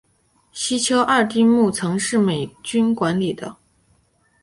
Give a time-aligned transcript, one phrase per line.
[0.51, 3.55] 西丘二丁目曾是美军管理的。